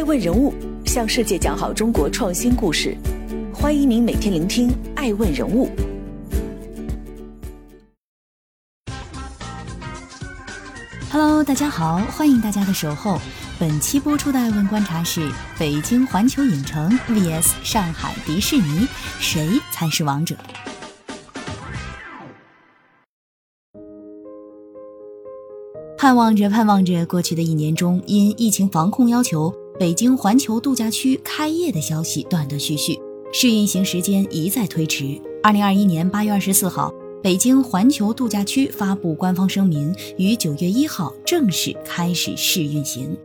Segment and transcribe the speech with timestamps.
[0.00, 0.54] 爱问人物
[0.86, 2.96] 向世界讲好中国创新故事，
[3.52, 5.68] 欢迎您每天聆听爱问人物。
[11.12, 13.20] Hello，大家好，欢迎大家的守候。
[13.58, 20.34] 本期播出的爱问观察是：北京环球影城 vs 上海迪士尼，谁才是王者？
[25.98, 33.00] 盼望着，盼望着，过去的一年中，因疫情防控要求，北京环球度假区开业的消息断断续续，
[33.32, 35.18] 试运行时间一再推迟。
[35.42, 43.16] 二零二一年八月二十四号，北京环球度假区发布官方声明，于九月一号正式开始试运行。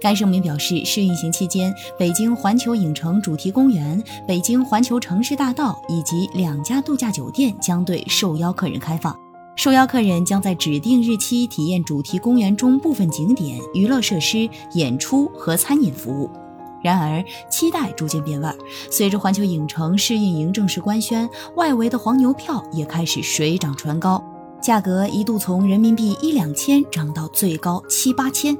[0.00, 9.23] 该声明表示，试运行期间，北京环球影城主题公园、北京环球城市大道以及两家度假酒店将对受邀客人开放。
[9.56, 16.28] 受邀客人将在指定日期体验主题公园中部分景点、娱乐设施、演出和餐饮服务。
[16.82, 18.54] 然而，期待逐渐变味儿。
[18.90, 24.22] 随着环球影城试运营正式官宣，外围的黄牛票也开始水涨船高，
[24.60, 28.54] 价格一度从人民币一两千涨到最高七八千。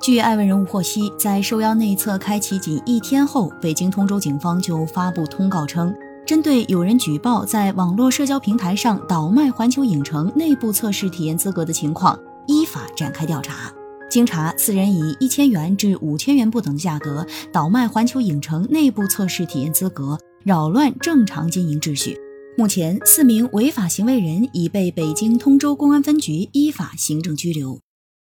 [0.00, 5.94] 据爱问人物获悉，在受邀内测开启仅一天后，北京通州警方就发布通告称。
[6.26, 13.72] 针对有人举报在网络社交平台上倒卖环球影城内部测试体验资格的情况，依法展开调查。
[14.10, 22.18] 经查，四人以一千元至五千元不等的价格倒卖环球影城内部测试体验资格，扰乱正常经营秩序。
[22.58, 27.78] 目前，四名违法行为人已被北京通州公安分局依法行政拘留。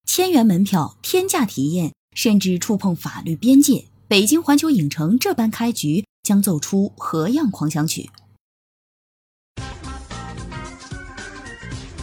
[0.05, 6.04] 千元门票、天价体验，甚至触碰法律边界，北京环球影城这般开局。
[6.25, 8.09] 将奏出何样狂想曲？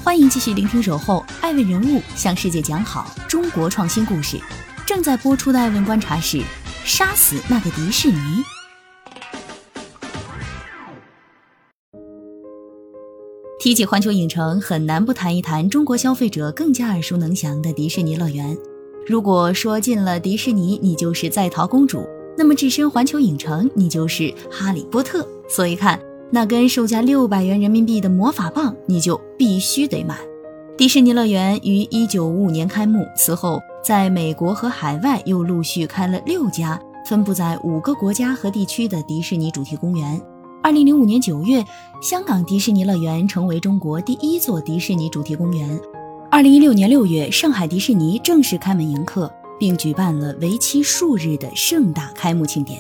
[0.04, 4.40] 欢迎继续聆听《守候爱问人物》，向世界讲好中国创新故事。
[4.86, 6.40] 正在播出的爱问观察是：
[6.86, 8.20] 杀死那个迪士尼。
[13.60, 18.56] 提起环球影城，很难不谈一谈中国消费者更加耳熟能详的迪士尼乐园。
[19.08, 22.08] 如果说进了迪士尼，你就是在逃公主。
[22.38, 25.28] 那么置身环球影城，你就是哈利波特。
[25.48, 26.00] 所以看
[26.32, 30.18] 那根售价六百元人民币的魔法棒，你就必须得买。
[30.78, 40.20] 迪士尼乐园于一九五五年开幕，此后在美国和海外又陆续开了六家，分布在五个国家和地区的迪士尼主题公园。
[40.64, 41.64] 二零零五年九月，
[42.02, 45.80] 香港迪士尼乐园成为中国第一座迪士尼主题公园。
[46.32, 49.32] 二零一六年六月，上海迪士尼正式开门迎客。
[49.62, 52.80] 并举办了为期数日的盛大开幕庆典。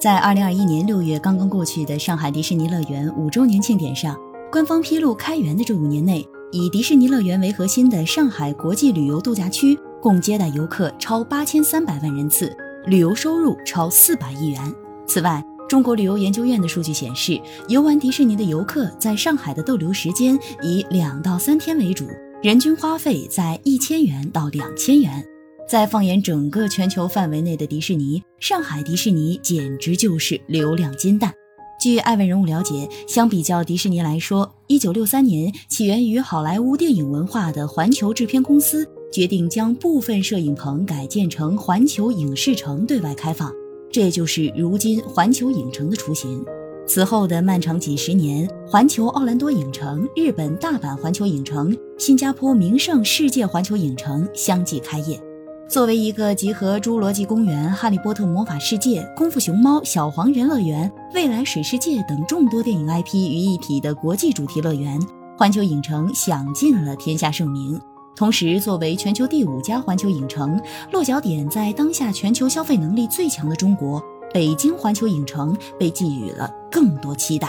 [0.00, 4.18] 在二零二一年六月刚刚过去的上海迪士尼乐园五周年庆典上，
[4.50, 12.52] 官方披露，开园的这五年内，以迪士尼乐园为核心的上海国际旅游度假区共接待游客超八千三百万人次，
[12.86, 14.60] 旅游收入超四百亿元。
[15.06, 22.04] 此外，中国旅游研究院的数据显示，游玩迪士尼的游客在上海的逗留时间以两到三天为主，
[22.42, 25.24] 人均花费在一千元到两千元。
[25.68, 31.32] 在放眼整个全球范围内的迪士尼，上海迪士尼简直就是流量金蛋。
[31.80, 43.52] 据爱问人物了解，相比较迪士尼来说，一九六三年起源于好莱坞电影文化的环球制片公司决定将部分摄影棚改建成环球影视城对外开放，
[43.90, 46.44] 这就是如今环球影城的雏形。
[46.86, 55.20] 此后的漫长几十年，环球奥兰多影城、日本大阪环球影城、新加坡名胜世界环球影城相继开业。
[55.68, 64.98] 作为一个集合《侏罗纪公园》《哈利波特魔法世界》《功夫熊猫》《小黄人乐园》《未来水世界》等众多电影 IP 于一体的国际主题乐园，
[65.36, 67.78] 环球影城享尽了天下盛名。
[68.14, 70.58] 同时，作为全球第五家环球影城，
[70.92, 74.00] 落脚点在当下全球消费能力最强的中国，
[74.32, 77.48] 北京环球影城被寄予了更多期待。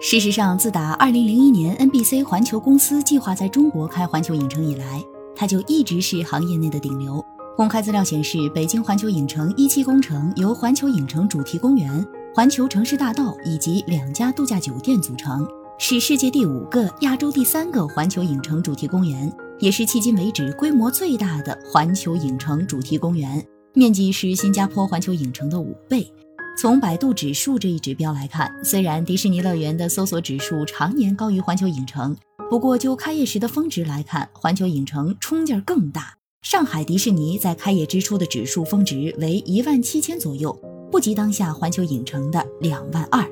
[0.00, 5.02] 事实上，自打2001年 NBC 环球公司计划在中国开环球影城以来，
[5.34, 7.22] 它就一直是行业内的顶流。
[7.58, 15.44] 公开资料显示，北京环球影城一期工程由环球影城主题公园、环球城市大道以及两家度假酒店组成，
[15.76, 19.28] 是世界第五个、亚洲第三个环球影城主题公园，
[19.58, 23.44] 也是迄今为止规模最大的环球影城主题公园，
[23.74, 26.08] 面积是新加坡环球影城的五倍。
[26.56, 32.16] 从百度指数这一指标来看，虽然迪士尼乐园的搜索指数常年高于环球影城，
[32.48, 36.17] 不过就开业时的峰值来看，环球影城冲劲儿更大。
[36.42, 40.56] 上海迪士尼在开业之初的指数峰值为一万七千左右，
[40.90, 43.28] 不及当下环球影城的两万二。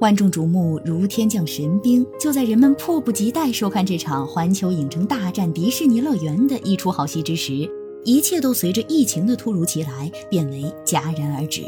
[0.00, 7.68] 万众瞩目如天降神兵，就在人们迫不及待收看这场环球影城大战迪士尼乐园的一出好戏之时，
[8.04, 11.62] 一切都随着疫情的突如其来变为戛然而止。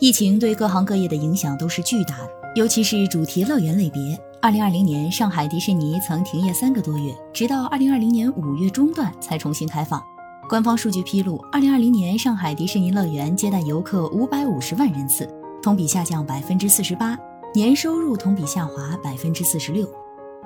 [0.00, 4.18] 疫情对各行各业的影响都是巨大的，尤其是主题乐园类别。
[4.40, 10.00] 二零二零年，上海迪士尼曾停业三个多月，直到二零二零年五月中段才重新开放。
[10.48, 15.28] 官方数据披露，二零二零年上海迪士尼乐园接待游客五百五十万人次，
[15.60, 17.18] 同比下降百分之四十八，
[17.52, 19.90] 年收入同比下滑百分之四十六。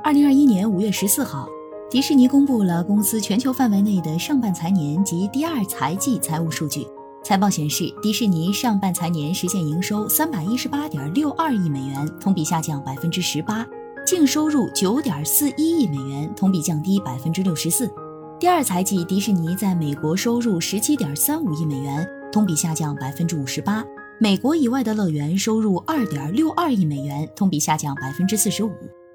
[0.03, 1.47] 二零二一年五月十四号，
[1.91, 6.87] 迪士尼公布了公司全球范围内的上半财年及第二财季财务数据。
[7.23, 13.65] 财报显示，迪士尼上半财年实现营收三百一十八点六二亿美元，同比下降百分之十八；
[14.12, 17.91] 净收入九点四一亿美元，同比降低百分之六十四。
[18.38, 23.82] 第二财季，迪士尼在美国收入十七点三五亿美元，同比下降百分之五十八；
[24.20, 28.70] 美国以外的乐园收入二点六二亿美元，同比下降百分之四十五；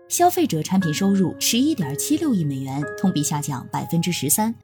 [0.09, 4.55] 消费者产品收入十一点七六亿美元，同比下降百分之十三。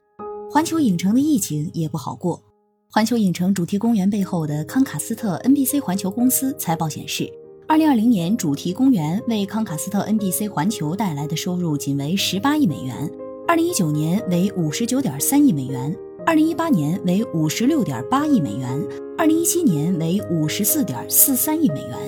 [0.50, 2.42] 环球影城的疫情也不好过。
[2.90, 7.32] 环球影城主题公园背后的康卡斯特 NBC 环球公司财报显示，
[7.66, 13.10] 二零二零年主题公园为康卡斯特 NBC 环球带来的收入仅为十八亿美元，
[13.48, 15.96] 二零一九年为五十九点三亿美元，
[16.26, 21.98] 二零一八年为五十六点八亿美元，二零一七年为五十四点四三亿美元。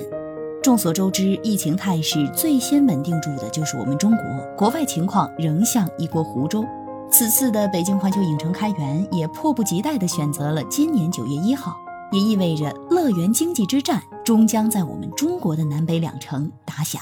[0.61, 4.23] 众所周知，疫情态势最先稳定住的就是我们中国，
[4.55, 6.63] 国外情况仍像一锅糊粥。
[7.09, 11.75] 此次的北京环球影城开园，也迫不及待地选择了今年九月一号，
[12.11, 17.01] 也意味着乐园经济之战终将在我们中国的南北两城打响。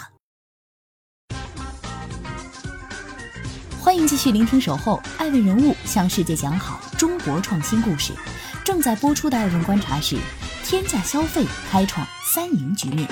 [3.80, 8.14] 欢迎继续聆听《守候》，爱问人物向世界讲好中国创新故事。
[8.64, 10.18] 正在播出的爱问观察是：
[10.64, 13.08] 天价消费开创三赢局面。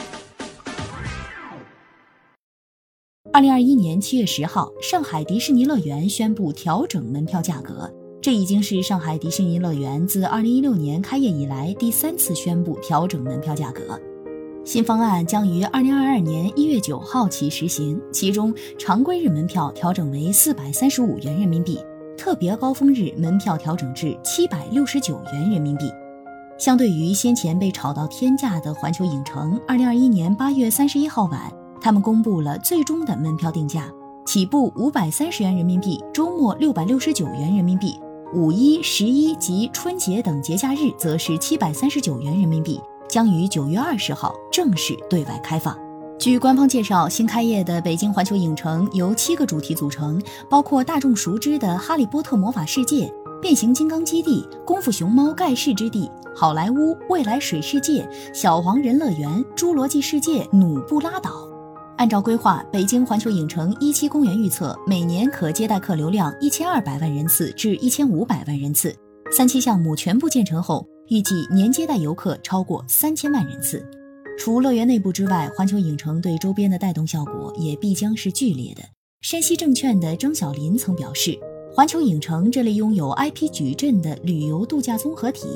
[3.32, 7.94] 二零二一年七月十号，上海迪士尼乐园宣布调整门票价格。
[8.24, 14.00] 这已经是上海迪士尼乐园自二零一六年开业以来第三次宣布调整门票价格。
[14.64, 21.78] 新方案将于二零二二年一月九号起实行，其中常规日门票调整为四百三十五元人民币，
[22.18, 25.92] 特别高峰日门票调整至七百六十九元人民币。
[26.58, 31.52] 相对于先前被炒到天价的环球影城，二零二一年八月三十一号晚。
[31.82, 33.92] 他们公布了最终的门票定价，
[34.26, 37.94] 起步五百三十元人民币，周末六百六十九元人民币，
[38.34, 45.78] 五一、十一及春节等节假日则是七百三十九元人民币，将于九月二十号正式对外开放。
[46.18, 50.20] 据官方介绍，新开业的北京环球影城由七个主题组成，
[50.50, 53.06] 包括大众熟知的《哈利波特魔法世界》、
[53.40, 61.53] 变形金刚基地、功夫熊猫盖世之地、好莱坞未来水世界、小黄人乐园、侏罗纪世界、努布拉岛。
[61.98, 68.94] 按照规划，北京环球影城一期公园预测每年可接待客流量一千二百万人次至一千五百万人次。
[69.32, 73.86] 三期项目全部建成后，预计年接待游客超过三千万人次。
[74.38, 78.82] 除乐园内部之外，环球影城对周边的带动效果也必将是剧烈的。
[79.22, 81.38] 山西证券的张小林曾表示，
[81.74, 85.48] 环球影城这类拥有 IP 矩阵的旅游度假综合体，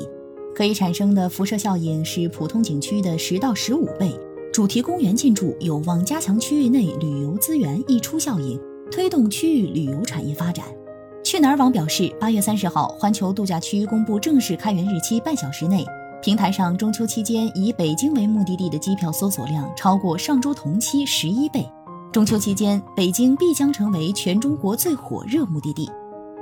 [0.54, 4.18] 可以产生的辐射效应是普通景区的十到十五倍。
[4.58, 8.60] 主题公园进驻有望加强区域内旅游资源溢出效应，
[8.90, 10.64] 推动区域旅游产业发展。
[11.22, 15.86] 去哪儿网表示，八月三十号，环球度假区公布正式开园日期半小时内，
[16.20, 21.64] 平台上中秋期间以北京为目的地的机票搜索量超过上周同期十一倍。
[22.10, 25.88] 中秋期间，北京必将成为全中国最火热目的地。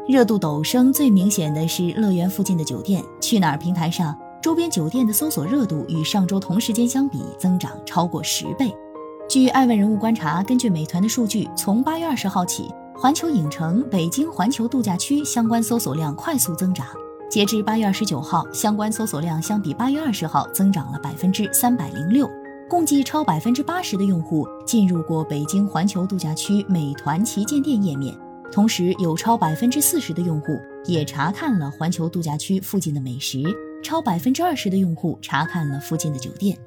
[0.08, 3.04] 热度陡升最明显的是乐园附近的酒店。
[3.20, 4.16] 去哪儿平台上。
[4.46, 8.72] 周边酒店的搜索热度与上周同时间相比增长超过十倍。
[9.28, 16.86] 据爱问人物观察，根据美团的数据，从八月二十号起，环球影城北京环球度假区相关搜索量快速增长。
[17.28, 22.30] 截至八月二十九号，相关搜索量相比八月二十号增长了百分之三百零六，
[22.70, 28.16] 共计超百分之八十的用户进入过北京环球度假区美团旗舰店页面，
[28.52, 33.42] 同时有超百分之四十的用户也查看了环球度假区附近的美食。
[33.86, 36.58] 超百分之二十的用户查看了附近的酒店，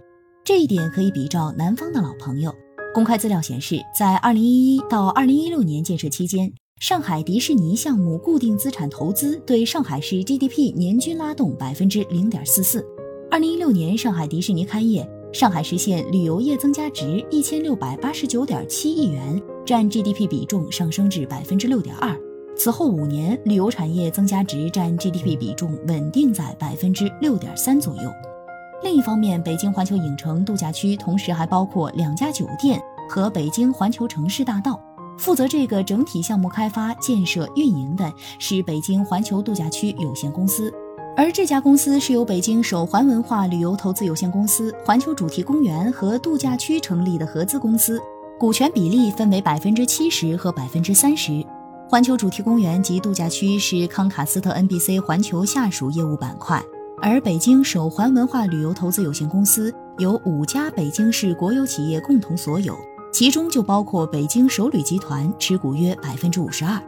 [0.45, 2.55] 这一点可以比照南方的老朋友。
[2.93, 6.49] 公开资料显示，在二零一一到二零一六年建设期间，
[6.79, 12.85] 上海迪士尼项目固定资产投资对上海市 GDP 年均拉动百分之零点四四。
[13.29, 22.17] 二零一六年上海迪士尼开业，上海实现旅游业增加值一千六百八十九点七亿元，占 GDP 比重上升至百分之六点二。
[22.57, 28.11] 此后五年，旅游产业增加值占 GDP 比重稳定在百分之六点三左右。
[28.83, 34.79] 另一方面，北京环球影城度假区同时还包括两家酒店和北京环球城市大道，
[35.17, 40.73] 负责这个整体项目开发、建设、运营的是北京环球度假区有限公司，
[41.15, 48.01] 而这家公司是由北京首环文化旅游投资有限公司、环球主题公园和度假区成立的合资公司，
[48.37, 51.45] 股权比例分为百分之七十和百分之三十。
[51.89, 56.63] 环球主题公园及度假区是康卡斯特 NBC 环球下属业务板块，
[57.01, 62.77] 而北京首环文化旅游投资有限公司由五家北京市国有企业共同所有，
[63.11, 66.79] 其中就包括北京首旅集团持股约百分之五十二。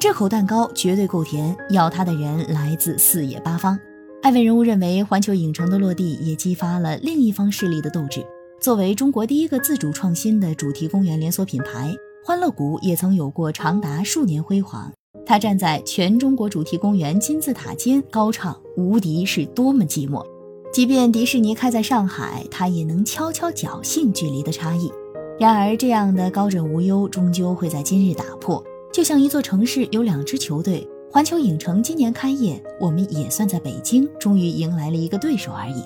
[0.00, 3.78] 这口蛋糕绝对够甜，要它的人来自四野八方。
[4.20, 8.20] 艾问人物认为，环球影城的落地也激发了另一方势力的斗志。
[8.60, 11.94] 作为中国第一个自主创新的主题公园连锁品牌。
[12.22, 14.92] 欢乐谷也曾有过长达数年辉煌，
[15.24, 20.22] 他站在全中国主题公园金字塔尖高唱“无敌是多么寂寞”。
[20.70, 24.92] 即便迪士尼开在上海，他也能悄悄侥幸距离的差异。
[25.38, 28.62] 然而，这样的高枕无忧终究会在今日打破。
[28.92, 35.82] 就像一座城市有两支球队，环球影城今年开业，我们也算在北京终于迎来了一个对手而已。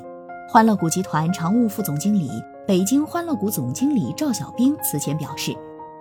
[0.50, 2.28] 欢乐谷集团常务副总经理、
[2.66, 5.54] 北京欢乐谷总经理赵小兵此前表示。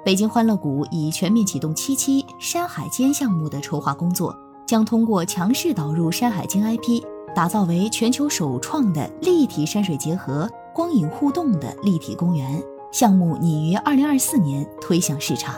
[0.03, 7.01] 北京欢乐谷已全面启动七期山海间项目的筹划工作，将通过强势导入山海经 IP，
[7.33, 12.61] 打造为全球首创的立体山水结合、光影互动的立体公园。
[12.91, 15.55] 项目拟于二零二四年推向市场。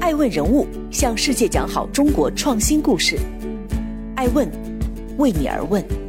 [0.00, 3.16] 爱问人物向世界讲好中国创新故事，
[4.16, 4.50] 爱问
[5.16, 6.01] 为你而问。